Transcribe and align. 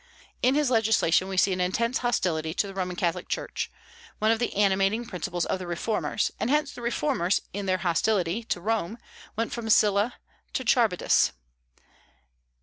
In 0.41 0.55
his 0.55 0.71
legislation 0.71 1.27
we 1.27 1.37
see 1.37 1.53
an 1.53 1.61
intense 1.61 1.99
hostility 1.99 2.55
to 2.55 2.65
the 2.65 2.73
Roman 2.73 2.95
Catholic 2.95 3.29
Church, 3.29 3.69
one 4.17 4.31
of 4.31 4.39
the 4.39 4.51
animating 4.55 5.05
principles 5.05 5.45
of 5.45 5.59
the 5.59 5.67
Reformers; 5.67 6.31
and 6.39 6.49
hence 6.49 6.71
the 6.71 6.81
Reformers, 6.81 7.41
in 7.53 7.67
their 7.67 7.77
hostility 7.77 8.43
to 8.45 8.59
Rome, 8.59 8.97
went 9.35 9.53
from 9.53 9.69
Sylla 9.69 10.15
into 10.47 10.63
Charybdis. 10.63 11.33